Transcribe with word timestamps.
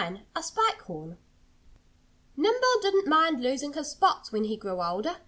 IX 0.01 0.17
A 0.35 0.41
SPIKE 0.41 0.81
HORN 0.81 1.17
Nimble 2.35 2.81
didn't 2.81 3.05
mind 3.07 3.39
losing 3.39 3.73
his 3.73 3.91
spots, 3.91 4.31
when 4.31 4.45
he 4.45 4.57
grew 4.57 4.81
older. 4.81 5.17